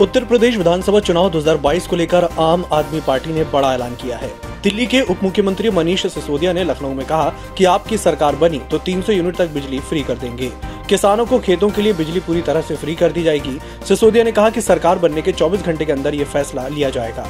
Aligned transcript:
उत्तर 0.00 0.24
प्रदेश 0.24 0.56
विधानसभा 0.56 1.00
चुनाव 1.00 1.28
2022 1.30 1.86
को 1.86 1.96
लेकर 1.96 2.24
आम 2.40 2.64
आदमी 2.72 3.00
पार्टी 3.00 3.32
ने 3.32 3.42
बड़ा 3.44 3.72
ऐलान 3.74 3.94
किया 3.94 4.16
है। 4.18 4.28
दिल्ली 4.62 4.86
के 4.86 5.00
उप 5.02 5.22
मुख्यमंत्री 5.22 5.70
मनीष 5.70 6.06
सिसोदिया 6.06 6.52
ने 6.52 6.64
लखनऊ 6.64 6.92
में 6.94 7.04
कहा 7.06 7.28
कि 7.58 7.64
आपकी 7.64 7.98
सरकार 7.98 8.36
बनी 8.36 8.60
तो 8.70 8.78
300 8.78 9.10
यूनिट 9.10 9.36
तक 9.36 9.50
बिजली 9.50 9.80
फ्री 9.80 10.02
कर 10.02 10.14
देंगे। 10.14 10.50
किसानों 10.88 11.26
को 11.26 11.38
खेतों 11.38 11.70
के 11.70 11.82
लिए 11.82 11.92
बिजली 11.92 12.20
पूरी 12.20 12.42
तरह 12.42 12.60
से 12.60 12.76
फ्री 12.76 12.94
कर 12.94 13.12
दी 13.12 13.22
जाएगी। 13.22 13.58
सिसोदिया 13.88 14.24
ने 14.24 14.32
कहा 14.32 14.50
कि 14.50 14.60
सरकार 14.62 14.98
बनने 14.98 15.22
के 15.22 15.32
24 15.32 15.62
घंटे 15.62 15.84
के 15.84 15.92
अंदर 15.92 16.14
ये 16.14 16.24
फैसला 16.26 16.66
लिया 16.68 16.90
जाएगा। 16.90 17.26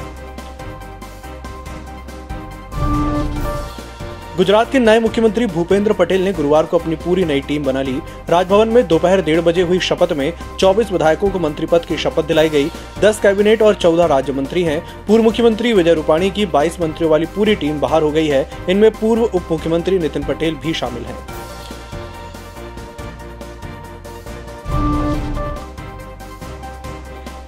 गुजरात 4.37 4.71
के 4.71 4.79
नए 4.79 4.99
मुख्यमंत्री 4.99 5.45
भूपेंद्र 5.45 5.93
पटेल 5.93 6.21
ने 6.21 6.31
गुरुवार 6.33 6.65
को 6.65 6.77
अपनी 6.77 6.95
पूरी 6.95 7.23
नई 7.25 7.41
टीम 7.41 7.63
बना 7.63 7.81
ली। 7.81 7.97
राजभवन 8.29 8.67
में 8.67 8.87
दोपहर 8.87 9.21
डेढ़ 9.21 9.39
बजे 9.41 9.61
हुई 9.61 9.79
शपथ 9.79 10.13
में 10.13 10.31
24 10.59 10.91
विधायकों 10.91 11.29
को 11.29 11.39
मंत्री 11.39 11.65
पद 11.65 11.85
की 11.85 11.97
शपथ 11.97 12.27
दिलाई 12.27 12.49
गई। 12.49 12.69
10 13.01 13.19
कैबिनेट 13.19 13.61
और 13.61 13.73
14 13.73 14.05
राज्य 14.05 14.33
मंत्री 14.33 14.63
हैं। 14.63 14.79
पूर्व 15.07 15.23
मुख्यमंत्री 15.23 15.73
विजय 15.73 15.93
रूपाणी 15.93 16.29
की 16.31 16.45
22 16.45 16.79
मंत्रियों 16.81 17.11
वाली 17.11 17.25
पूरी 17.25 17.55
टीम 17.55 17.79
बाहर 17.79 18.01
हो 18.01 18.11
गई 18.11 18.27
है। 18.27 18.49
इनमें 18.69 18.89
पूर्व 18.91 19.23
उप 19.23 19.51
मुख्यमंत्री 19.51 19.99
नितिन 19.99 20.23
पटेल 20.23 20.55
भी 20.55 20.73
शामिल 20.73 21.03
हैं। 21.03 21.17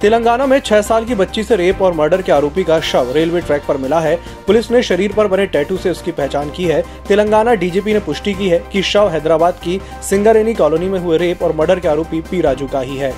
तेलंगाना 0.04 0.46
में 0.46 0.58
छह 0.60 0.80
साल 0.82 1.04
की 1.04 1.14
बच्ची 1.14 1.42
से 1.42 1.56
रेप 1.56 1.80
और 1.82 1.92
मर्डर 1.92 2.22
के 2.22 2.32
आरोपी 2.32 2.62
का 2.64 2.78
शव 2.80 3.12
रेलवे 3.14 3.40
ट्रैक 3.40 3.62
पर 3.68 3.76
मिला 3.76 4.00
है। 4.00 4.16
पुलिस 4.46 4.70
ने 4.70 4.82
शरीर 4.82 5.12
पर 5.12 5.26
बने 5.26 5.46
टैटू 5.46 5.76
से 5.76 5.90
उसकी 5.90 6.12
पहचान 6.12 6.50
की 6.50 6.64
है। 6.64 6.82
तेलंगाना 7.08 7.54
डीजीपी 7.54 7.92
ने 7.92 8.00
पुष्टि 8.00 8.34
की 8.34 8.48
है 8.48 8.58
कि 8.72 8.82
शव 8.82 9.08
हैदराबाद 9.08 9.54
की 9.54 9.80
सिंगारेनी 10.02 10.54
कॉलोनी 10.54 10.88
में 10.88 10.98
हुए 10.98 11.18
रेप 11.18 11.42
और 11.42 11.56
मर्डर 11.56 11.80
के 11.80 11.88
आरोपी 11.88 12.20
पी 12.20 12.40
राजू 12.40 12.66
का 12.66 12.80
ही 12.80 12.96
है। 12.96 13.12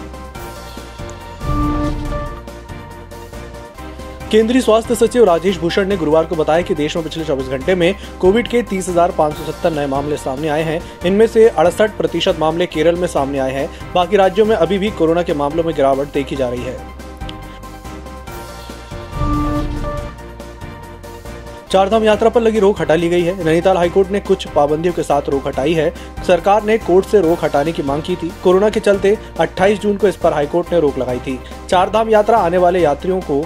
केंद्रीय 4.36 4.62
स्वास्थ्य 4.62 4.94
सचिव 4.94 5.24
राजेश 5.24 5.58
भूषण 5.58 5.86
ने 5.88 5.96
गुरुवार 5.96 6.24
को 6.24 6.36
बताया 6.36 6.62
कि 6.62 6.74
देश 6.74 6.96
में 6.96 7.04
पिछले 7.04 7.24
24 7.24 7.46
घंटे 7.48 7.74
में 7.74 7.94
कोविड 8.20 8.48
के 8.48 8.60
30,570 8.62 9.70
नए 9.72 9.86
मामले 9.86 10.16
सामने 10.16 10.48
आए 10.48 10.62
हैं। 10.62 10.80
इनमें 11.06 11.26
से 11.26 11.48
अड़सठ 11.48 11.96
प्रतिशत 11.96 12.36
मामले 12.40 12.66
केरल 12.66 12.96
में 12.96 13.06
सामने 13.08 13.38
आए 13.38 13.52
हैं। 13.52 13.68
बाकी 13.94 14.16
राज्यों 14.16 14.46
में 14.46 14.54
अभी 14.56 14.78
भी 14.78 14.90
कोरोना 14.90 15.22
के 15.22 15.34
मामलों 15.34 15.64
में 15.64 15.74
गिरावट 15.74 16.12
देखी 16.12 16.36
जा 16.36 16.48
रही 16.48 16.62
है। 16.62 16.76
चारधाम 21.70 22.04
यात्रा 22.04 22.28
पर 22.28 22.40
लगी 22.40 22.58
रोक 22.58 22.80
हटा 22.80 22.94
ली 22.94 23.08
गई 23.08 23.22
है। 23.22 23.44
नैनीताल 23.44 23.76
हाईकोर्ट 23.76 24.10
ने 24.10 24.20
कुछ 24.20 24.48
पाबंदियों 24.48 24.94
के 24.94 25.02
साथ 25.02 25.28
रोक 25.28 25.46
हटाई 25.48 25.72
है। 25.72 25.92
सरकार 26.26 26.62
ने 26.62 26.78
कोर्ट 26.78 27.06
से 27.06 27.20
रोक 27.20 27.44
हटाने 27.44 27.72
की 27.72 27.82
मांग 27.82 28.02
की 28.02 28.16
थी। 28.16 28.32
कोरोना 28.44 28.70
के 28.70 28.80
चलते 28.80 29.18
28 29.40 29.80
जून 29.80 29.96
को 29.96 30.08
इस 30.08 30.16
पर 30.16 30.32
हाईकोर्ट 30.32 30.72
ने 30.72 30.80
रोक 30.80 30.98
लगाई 30.98 31.18
थी। 31.18 31.40
चारधाम 31.68 32.10
यात्रा 32.10 32.38
आने 32.38 32.58
वाले 32.58 32.80
यात्रियों 32.80 33.20
को 33.20 33.44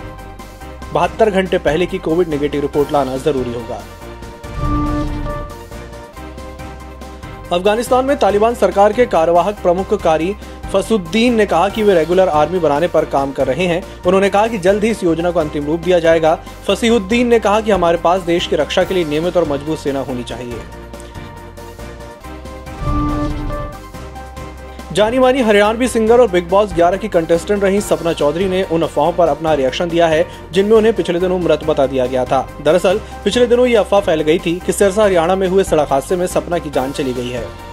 बहत्तर 0.93 1.31
घंटे 1.31 1.59
पहले 1.59 1.87
की 1.87 1.99
कोविड 1.99 2.29
नेगेटिव 2.29 2.61
रिपोर्ट 2.61 2.93
लाना 2.93 3.17
ज़रूरी 3.17 3.53
होगा। 3.55 3.83
अफ़गानिस्तान 7.53 8.05
में 8.05 8.17
तालिबान 8.19 8.55
सरकार 8.55 8.93
के 8.93 9.07
कार्यवाहक 9.09 9.63
प्रमुख 9.63 9.95
कारी 10.03 10.35
फसुद्दीन 10.73 11.35
ने 11.35 11.47
कहा 11.47 11.69
कि 11.69 11.83
वे 11.83 11.95
रेगुलर 11.95 12.29
आर्मी 12.31 12.59
बनाने 12.59 12.89
पर 12.89 13.05
काम 13.05 13.33
कर 13.33 13.47
रहे 13.47 13.67
हैं। 13.67 13.83
उन्होंने 14.07 14.29
कहा 14.31 14.47
कि 14.47 14.59
जल्द 14.59 14.85
ही 14.85 14.91
इस 14.91 15.03
योजना 15.05 15.31
को 15.31 15.41
अंतिम 15.41 15.65
रूप 15.67 15.81
दिया 15.81 15.99
जाएगा। 15.99 16.35
फसीहुद्दीन 16.67 17.27
ने 17.27 17.39
कहा 17.39 17.61
कि 17.61 17.71
हमारे 17.71 17.99
पास 17.99 18.21
देश 18.23 18.47
की 18.47 18.57
रक्षा 18.57 18.85
के 18.85 18.95
लिए 18.95 19.05
नियमित 19.05 19.37
और 19.37 19.49
मज़बूत 19.49 19.79
सेना 19.79 20.01
होनी 20.01 20.23
चाहिए। 20.25 20.61
जानी 24.93 25.19
मानी 25.19 25.43
हरियाणवी 25.43 25.89
सिंगर 25.89 26.21
और 26.21 26.31
बिग 26.31 26.49
बॉस 26.49 26.73
11 26.73 26.97
की 26.97 27.09
कंटेस्टेंट 27.09 27.63
रही 27.65 27.81
सपना 27.81 28.13
चौधरी 28.13 28.45
ने 28.45 28.63
उन 28.63 28.83
अफवाहों 28.83 29.13
पर 29.13 29.29
अपना 29.29 29.55
रिएक्शन 29.55 29.89
दिया 29.89 30.07
है, 30.07 30.27
जिनमें 30.53 30.73
उन्हें 30.73 30.95
पिछले 30.95 31.21
दिनों 31.21 31.39
मृत 31.39 31.65
बता 31.65 31.87
दिया 31.87 32.07
गया 32.07 32.25
था। 32.25 32.49
दरअसल, 32.63 33.01
पिछले 33.25 33.47
दिनों 33.47 33.67
ये 33.67 33.77
अफवाह 33.77 34.01
फैल 34.01 34.21
गई 34.21 34.39
थी 34.39 34.63
कि 34.67 34.73
सिरसा 34.73 35.05
हरियाणा 35.05 35.37
में 35.37 35.49
हुए 35.49 35.65
सड़क 35.65 35.89
हादसे 35.91 36.17
में 36.17 36.27
सपना 36.27 36.59
की 36.59 36.71
जान 36.71 36.93
चली 36.93 37.13
गई 37.13 37.29
है। 37.29 37.70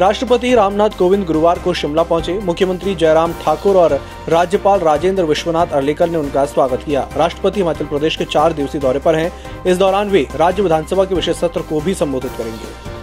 राष्ट्रपति 0.00 0.54
रामनाथ 0.54 0.96
कोविंद 0.98 1.24
गुरुवार 1.24 1.58
को 1.58 1.72
शिमला 1.74 2.02
पहुँचे। 2.02 2.32
मुख्यमंत्री 2.38 2.94
जयराम 2.94 3.32
ठाकुर 3.42 3.76
और 3.76 3.92
राज्यपाल 4.28 4.80
राजेंद्र 4.80 5.22
विश्वनाथ 5.24 5.66
अर्लेकर 5.66 6.10
ने 6.10 6.18
उनका 6.18 6.44
स्वागत 6.44 6.82
किया। 6.82 7.08
राष्ट्रपति 7.16 7.60
हिमाचल 7.60 7.84
प्रदेश 7.84 8.16
के 8.16 8.24
चार 8.24 8.52
दिवसीय 8.52 8.80
दौरे 8.80 8.98
पर 8.98 9.14
हैं। 9.14 9.64
इस 9.64 9.78
दौरान 9.78 10.10
वे 10.10 10.26
राज्य 10.34 10.62
विधानसभा 10.62 11.04
के 11.04 11.14
विशेष 11.14 11.36
सत्र 11.36 11.60
को 11.60 11.80
भी 11.80 11.94
संबोधित 11.94 12.32
करेंगे। 12.38 12.94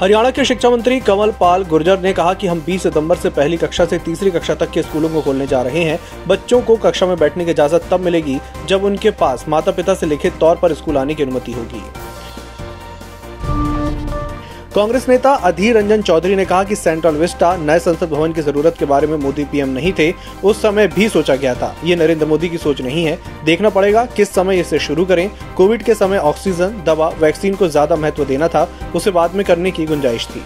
हरियाणा 0.00 0.30
के 0.30 0.44
शिक्षा 0.44 0.70
मंत्री 0.70 1.00
कंवल 1.00 1.30
पाल 1.30 1.64
गुर्जर 1.64 2.00
ने 2.00 2.12
कहा 2.12 2.34
कि 2.34 2.46
हम 2.46 2.60
20 2.60 2.82
सितंबर 2.82 3.16
से 3.16 3.30
पहली 3.30 3.56
कक्षा 3.56 3.84
से 3.84 3.98
तीसरी 3.98 4.30
कक्षा 4.30 4.54
तक 4.54 4.70
के 4.70 4.82
स्कूलों 4.82 5.08
को 5.08 5.20
खोलने 5.22 5.46
जा 5.46 5.62
रहे 5.62 5.84
हैं। 5.84 5.98
बच्चों 6.28 6.60
को 6.60 6.76
कक्षा 6.76 7.06
में 7.06 7.16
बैठने 7.16 7.44
की 7.44 7.50
इजाज़त 7.50 7.88
तब 7.90 8.00
मिलेगी 8.00 8.38
जब 8.68 8.84
उनके 8.84 9.10
पास 9.10 9.44
माता 9.48 9.72
पिता 9.72 9.94
से 9.94 10.06
लिखित 10.06 10.38
तौर 10.40 10.56
पर 10.56 10.74
स्कूल 10.74 10.98
आने 10.98 11.14
की 11.14 11.22
अनुमति 11.22 11.52
होगी। 11.52 11.82
कांग्रेस 14.74 15.08
नेता 15.08 15.32
अधीर 15.44 15.76
रंजन 15.76 16.02
चौधरी 16.02 16.36
ने 16.36 16.44
कहा 16.44 16.62
कि 16.64 16.76
सेंट्रल 16.76 17.14
विस्टा 17.14 17.54
नए 17.56 17.78
संसद 17.78 18.08
भवन 18.10 18.32
की 18.32 18.42
ज़रूरत 18.42 18.76
के 18.78 18.84
बारे 18.84 19.06
में 19.06 19.16
मोदी 19.16 19.44
पीएम 19.44 19.68
नहीं 19.68 19.92
थे, 19.98 20.10
उस 20.44 20.62
समय 20.62 20.86
भी 20.86 21.08
सोचा 21.08 21.36
गया 21.36 21.54
था। 21.54 21.74
ये 21.84 21.96
नरेंद्र 21.96 22.26
मोदी 22.26 22.48
की 22.48 22.58
सोच 22.58 22.80
नहीं 22.80 23.04
है। 23.04 23.18
देखना 23.44 23.70
पड़ेगा 23.70 24.04
किस 24.16 24.34
समय 24.34 24.60
इसे 24.60 24.78
शुरू 24.78 25.04
करें। 25.04 25.28
कोविड 25.56 25.82
के 25.82 25.94
समय 25.94 26.18
ऑक्सीजन, 26.18 26.82
दवा, 26.86 27.08
वैक्सीन 27.20 27.54
को 27.54 27.68
ज़्यादा 27.68 27.96
महत्व 27.96 28.24
देना 28.24 28.48
था, 28.48 28.68
उसे 28.94 29.10
बाद 29.10 29.34
में 29.34 29.44
करने 29.46 29.70
की 29.70 29.86
गुंजाइश 29.86 30.26
थी। 30.26 30.42